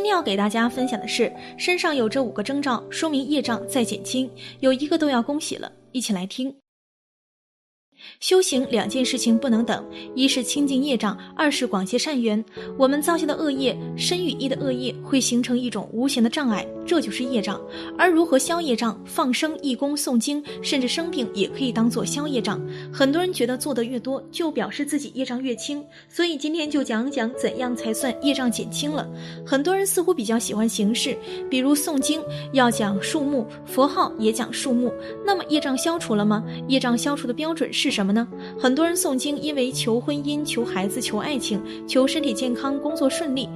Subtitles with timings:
[0.00, 4.30] 今天要给大家分享的是，身上有这五个征兆，说明业障在减轻，
[4.60, 5.70] 有一个都要恭喜了。
[5.92, 6.59] 一起来听。
[8.20, 9.84] 修行两件事情不能等，
[10.14, 12.42] 一是清净业障，二是广结善缘。
[12.78, 17.60] 我们造下的恶业，身与意的恶业，会形成一种无形的障碍，这就是业障。
[17.98, 22.60] 而如何消业障，放生、义工、诵经，甚至生病，也可以当做消业障。
[22.92, 29.06] 很多人觉得做得越多，就表示自己业障越轻，所以今天就讲讲怎样才算业障减轻了。
[29.46, 31.14] 很多人似乎比较喜欢形式，
[31.50, 32.22] 比如诵经
[32.54, 34.90] 要讲数目，佛号也讲数目，
[35.24, 36.42] 那么业障消除了吗？
[36.66, 37.89] 业障消除的标准是？
[37.90, 38.26] 什么呢？
[38.58, 43.48] 很多人诵经，因为求婚姻、求孩子、求爱情、求身体健康、工作顺利，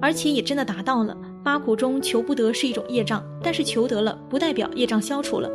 [0.00, 1.16] 而且也真的达到了。
[1.44, 5.50] 八苦中求不得是一种业障，但是求得了不代表业障消除了。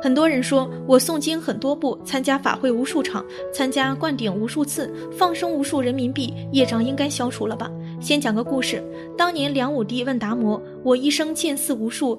[0.00, 7.70] 很多人说我诵经很多部，参加法会无数场，参加灌顶无数次，放生无数人民币，业障应该消除了吧？
[8.00, 8.82] 先讲个故事。
[9.16, 12.16] 当年梁武帝问达摩：“我一生见寺无数，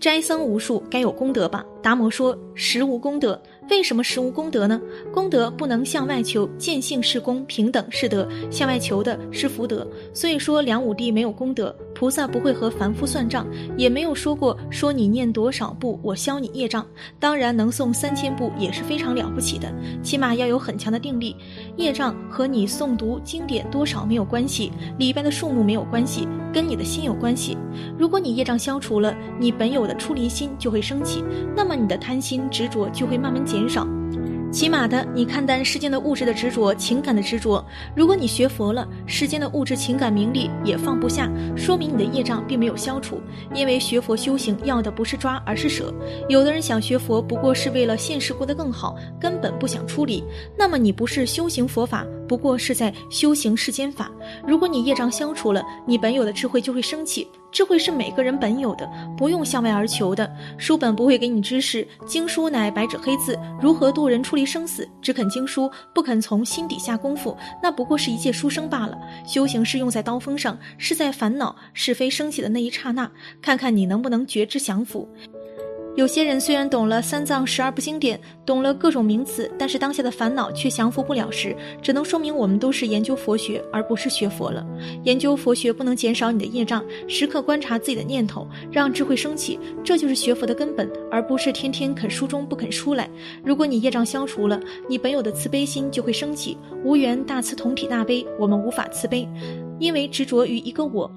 [0.00, 3.38] 斋僧无数，该有功德吧？”达摩说：“实无功德。”
[3.70, 4.80] 为什么实无功德呢？
[5.12, 9.86] 功德不能向外求，见性是功，平等是德，向外求的是福德。
[10.12, 13.46] 所以说梁武帝没有功德，菩萨不会和凡夫算账，
[13.76, 16.86] 也没有说过说你念多少部我消你业障。
[17.18, 21.34] 当然能诵三千部也是非常了不起的，起码要有很强的定力。
[21.76, 27.56] 业障和你诵读经典多少没有关系，里边的数目没有关系，跟你的心有关系。
[27.98, 31.24] 如果你业障消除了，你本有的出离心就会升起，
[31.56, 33.64] 那么你的贪心执着就会慢慢减。
[33.68, 33.88] 少，
[34.52, 37.64] 起码的，你看淡世间的物质的执着、情感的执着。
[37.96, 43.20] 如果你学佛了，世间的物质、情感、名利也放不下，说明你的业障并没有消除。
[43.54, 45.92] 因为学佛修行要的不是抓，而是舍。
[46.28, 50.22] 有的人想学佛，不过是为了现世过得更好，根本不想出离。
[50.56, 54.10] 那么你不是修行佛法，不过是在修行世间法。
[54.46, 57.28] 如果你业障消除了，你本有的智慧就会升起。
[57.52, 60.28] 智慧是每个人本有的，不用向外而求的。
[60.58, 64.88] 书本不会给你知识，经书乃白纸黑字，如何度人出离生死？
[65.00, 68.98] 只肯经书，不肯从心底下功夫，那不过是一介书生罢了。
[69.24, 73.08] 修行是用在刀锋上，是在烦恼是非升起的那一刹那，
[73.40, 75.08] 看看你能不能觉知降服。
[75.96, 84.66] 有些人虽然懂了三藏十二部经典，懂了各种名词，但是当下的烦恼却降服不了时，只能说明我们都是研究佛学，而不是学佛了。
[85.04, 93.08] 研究佛学不能减少你的业障，时刻观察自己的念头，让智慧升起，这就是学佛的根本，而不是天天啃书中不肯出来。
[93.44, 96.58] 如果你业障消除了，你本有的慈悲心就会升起。
[96.82, 99.28] 无缘大慈同体大悲，我们无法慈悲，
[99.78, 101.08] 因为执着于一个我。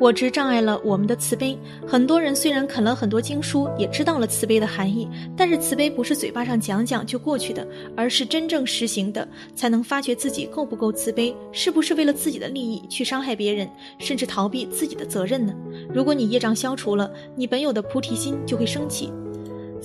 [0.00, 1.56] 我执障碍了我们的慈悲。
[1.86, 7.66] 很多人虽然啃了很多经书，也知道了慈悲的含义，但是慈悲不是嘴巴上讲讲就过去的，
[7.96, 15.54] 而是真正实行的，才能发觉自己够不够慈悲，是不是为了自己的利益去伤害别人，甚至逃避自己的责任呢？
[15.92, 19.12] 如果你业障消除了，你本有的菩提心就会升起。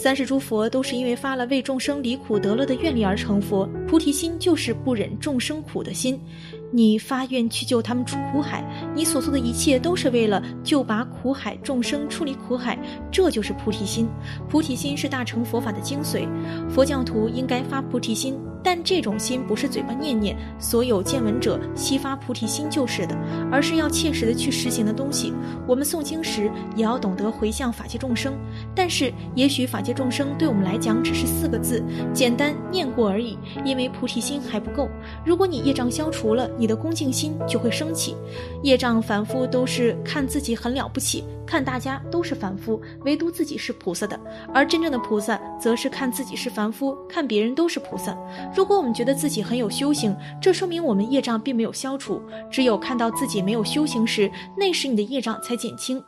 [0.01, 6.17] 三世诸佛都是因为发了为众生离苦得乐的愿力而成佛，菩提心就是不忍众生苦的心。
[6.71, 8.63] 你发愿去救他们出苦海，
[8.95, 12.79] 你所做的一切都是为了救拔苦海众生出离苦海，
[13.11, 14.07] 这就是菩提心。
[14.47, 16.25] 菩提心是大乘佛法的精髓，
[16.69, 18.39] 佛教徒应该发菩提心。
[18.63, 23.15] 但这种心不是嘴巴念念，所有见闻者悉发菩提心就是的，
[23.51, 25.33] 而是要切实的去实行的东西。
[25.67, 28.33] 我们诵经时也要懂得回向法界众生，
[28.75, 31.83] 但是也许法界众生对我们来讲只是四个字，
[32.13, 34.89] 简单念过而已，因为菩提心还不够。
[35.25, 38.15] 如果你业障消除了，你的恭敬心就会升起。
[38.63, 41.23] 业障凡夫都是看自己很了不起。
[41.45, 44.19] 看大家都是凡夫，唯独自己是菩萨的，
[44.53, 48.15] 而真正的菩萨则是看自己是凡夫，看别人都是菩萨。
[48.55, 52.21] 如果我们觉得自己很有修行，这说明我们业障并没有消除。
[52.49, 56.01] 只有看到自己没有修行时，那时你的业障才减轻。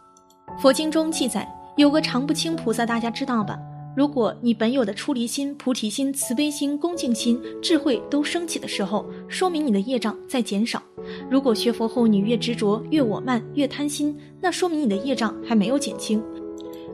[0.60, 1.48] 佛经中记载
[1.78, 3.58] 有个常不轻菩萨，大家知道吧？
[3.96, 10.82] 如果你本有的出离心、菩提心、慈悲心、恭敬心、智慧都升起的时候，说明你的业障在减少。
[11.30, 16.24] 如果学佛后你越执着、越我慢、越贪心，那说明你的业障还没有减轻。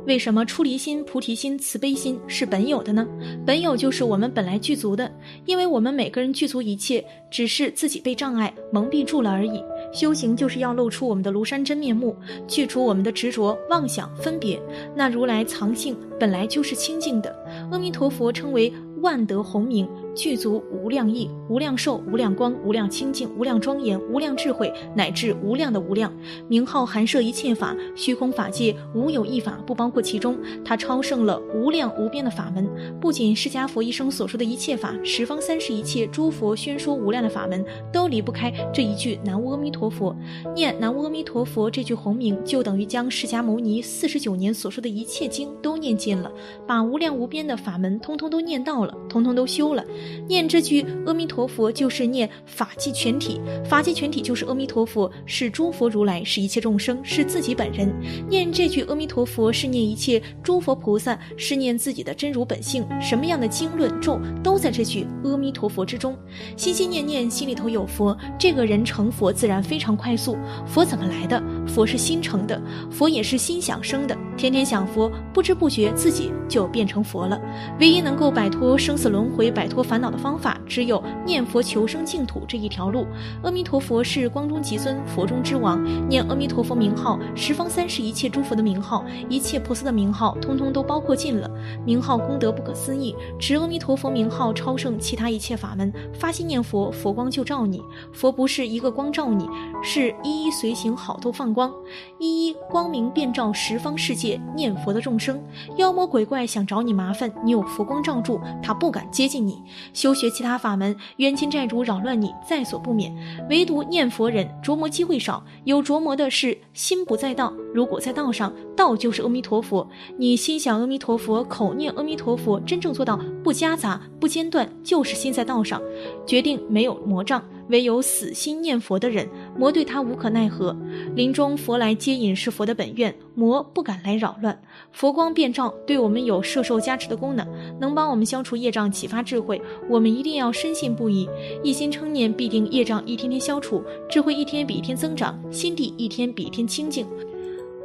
[0.08, 3.06] 为什么出离心、菩提心、慈悲心是本有的呢？
[3.46, 5.12] 本有就是我们本来具足的，
[5.46, 9.62] 因为我们每个人具足一切，只是自己被障碍蒙蔽住了而已。
[9.92, 12.16] 修行就是要露出我们的庐山真面目，
[12.48, 14.58] 去除我们的执着、妄想、分别。
[14.96, 17.36] 那如来藏性本来就是清净的，
[17.70, 18.72] 阿弥陀佛称为
[19.02, 19.88] 万德洪明。
[20.18, 26.12] 具足无量义、无量寿、无量光、无量清净、无量庄严、无量智慧，乃至无量的无量
[26.48, 30.36] 名号，含摄一切法，虚空法界无有一法不包括其中。
[30.66, 32.68] 他超胜了无量无边的法门，
[33.00, 40.16] 不仅释迦佛一生所说的一切法，十方三世一切诸佛宣说无量的法门，都离不开这一句南无阿弥陀佛。
[40.56, 46.32] 念南无阿弥陀佛这句洪名，就等于将释迦牟尼四十九年所说的一切经都念尽了，
[46.66, 49.84] 把无量无边的法门通通都念到了，通通都修了。
[50.28, 57.94] 念这句阿弥陀佛，就是念法界全体，法界全体就是阿弥陀佛，是诸佛如来，是一切众生，是自己本人。
[58.30, 62.86] 念这句阿弥陀佛，是念一切诸佛菩萨，是念自己的真如本性。
[63.02, 66.18] 什么样的经论咒，都在这句阿弥陀佛之中。
[66.56, 70.38] 心心念念，心里头有佛，这个人成佛自然非常快速。
[70.66, 71.42] 佛怎么来的？
[71.68, 72.62] 佛是心成的，
[72.92, 74.18] 佛也是心想生的。
[74.38, 77.42] 天天想佛，不知不觉自己就变成佛了。
[77.80, 83.08] 唯一能够摆脱生死轮回、摆脱烦恼的方法，只有念佛求生净土这一条路。
[83.42, 85.84] 阿弥陀佛是光中极尊，佛中之王。
[86.08, 91.50] 念阿弥陀佛名号，十方三世一切诸佛的名号，一切菩萨的名号，通通都包括尽了。
[91.84, 95.92] 名号功德不可思议，持阿弥陀佛名号超胜其他一切法门。
[96.14, 97.82] 发心念佛，佛光就照你。
[98.14, 99.50] 佛不是一个光照你，
[99.82, 101.74] 是一一随行，好都放光，
[102.20, 104.27] 一一光明遍照十方世界。
[104.56, 105.40] 念佛的众生，
[105.78, 109.62] 妖魔鬼怪想找你麻烦，你有佛光罩住，他不敢接近你。
[109.94, 113.16] 修学其他法门，冤亲债主扰乱你，在所不免。
[113.50, 117.54] 唯独念佛人，琢磨机会少，有琢磨的是心不在道。
[117.74, 119.88] 如果在道上，道就是阿弥陀佛。
[120.18, 125.80] 你心想阿弥陀佛，口念阿弥陀佛，真正做到不夹杂、不间断，就是心在道上，
[126.26, 127.44] 决定没有魔障。
[127.70, 129.28] 唯有死心念佛的人，
[129.58, 130.76] 魔对他无可奈何。
[131.16, 134.60] 临终佛来接引是佛的本愿，魔不敢来扰乱。
[134.92, 137.48] 佛光遍照，对我们有摄受加持的功能，
[137.80, 139.62] 能帮我们消除业障，启发智慧。
[139.90, 141.28] 我们一定要深信不疑，
[141.64, 147.06] 一心称念，必定业障一天天消除，智慧一天比一天增长，心地一天比一天清净。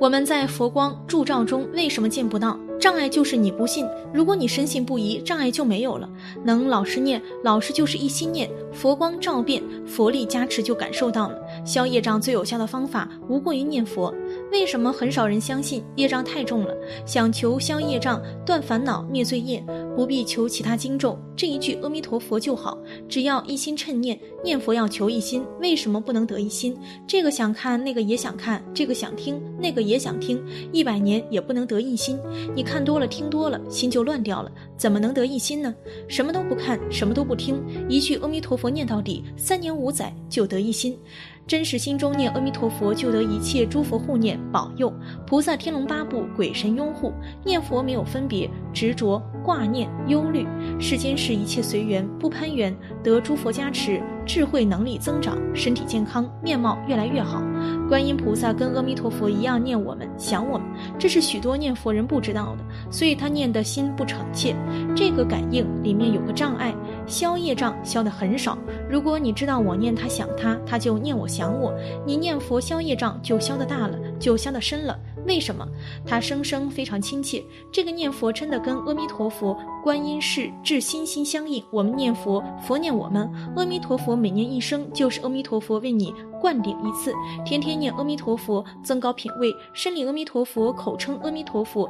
[0.00, 2.58] 我们在佛光铸照中为什么见不到？
[2.82, 3.86] 障碍就是你不信。
[4.12, 6.10] 如果你深信不疑，障碍就没有了。
[6.42, 11.38] 能老实念，老实就是一心念，佛光照遍，佛力加持就感受到了。
[11.64, 14.12] 消业障最有效的方法，无过于念佛。
[14.50, 15.84] 为什么很少人相信？
[15.94, 16.74] 业障太重了，
[17.06, 19.64] 想求消业障、断烦恼、灭罪业，
[19.94, 22.76] 不必求其他经咒，这一句阿弥陀佛就好。
[23.08, 25.44] 只要一心称念，念佛要求一心。
[25.60, 26.76] 为什么不能得一心？
[27.06, 30.42] 这个想看，那个也想看；这个想听，那个也想听。
[30.72, 32.18] 一百年也不能得一心。
[32.54, 34.50] 你看多了，听多了，心就乱掉了。
[34.76, 35.74] 怎么能得一心呢？
[36.08, 40.98] 什么都不看，什么都不听，一句阿弥陀佛念到底，三年五载就得一心。
[41.44, 44.92] 真实心中念阿弥陀佛，就得一切诸佛护念保佑，
[45.26, 47.12] 菩萨天龙八部鬼神拥护。
[47.44, 50.46] 念佛没有分别执着挂念忧虑，
[50.78, 57.42] 世间事一切随缘，不攀缘，得诸佛加持，智慧能力增长，身体健康，面貌越来越好。
[57.88, 60.66] 观音菩萨跟阿弥陀佛一样念我们，想我们，
[60.98, 64.56] 这是许多念佛人不知道的，所以他念的心不诚切。
[64.96, 66.74] 这个感应里面有个障碍，
[67.06, 68.56] 消业障消的很少。
[68.88, 71.74] 如果你知道我念他想他，他就念我想我，
[72.06, 74.98] 你念佛消业障就消的大了，就消的深了。
[75.26, 75.66] 为什么？
[76.04, 77.42] 他声声非常亲切。
[77.70, 81.62] 这个念佛真的跟阿弥陀佛、观音是至心心相应。
[81.70, 83.30] 我们念佛，佛念我们。
[83.56, 87.12] 阿弥陀佛每念一声，就是阿弥陀佛为你灌顶一次。
[87.44, 91.88] 天天念阿弥陀佛，增高品位，身领阿弥陀佛，口称阿弥陀佛，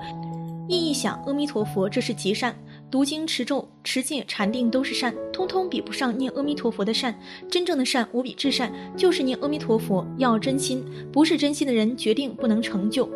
[0.69, 2.55] 意一想阿弥陀佛，这是极善。
[2.90, 7.19] 读经、持咒、持戒、禅定都是善，通通比不上念阿弥陀佛的善。
[7.50, 10.06] 真正的善，无比至善，就是念阿弥陀佛。
[10.19, 13.08] 要真心，不是真心的人，决定不能成就。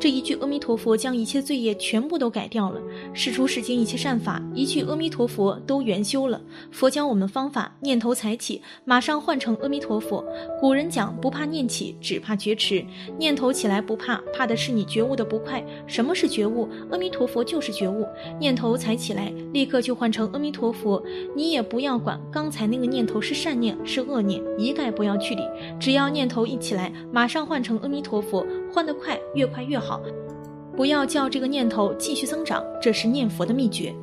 [0.00, 2.80] 这一句阿弥陀佛将一切罪业全部都改掉了，
[3.12, 6.40] 世出世间一切善法，一句阿弥陀佛都圆修了。
[6.70, 10.24] 佛教我们方法，念头才起，马上换成阿弥陀佛。
[10.58, 12.82] 古人讲不怕念起，只怕觉迟。
[13.18, 15.62] 念头起来不怕，怕的是你觉悟的不快。
[15.86, 16.66] 什么是觉悟？
[16.90, 18.06] 阿弥陀佛就是觉悟。
[18.38, 21.02] 念头才起来，立刻就换成阿弥陀佛。
[21.36, 25.42] 你也不要管刚才那个念头是善念是恶念，一概不要去理。
[25.78, 30.00] 只要念头一起来，马上换成阿弥陀佛，换得快，越快越好。
[30.76, 33.94] 不要叫这个念头继续增长，这是念佛的秘诀。